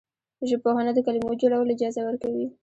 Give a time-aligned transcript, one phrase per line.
[0.49, 2.45] ژبپوهنه د کلمو جوړول اجازه ورکوي.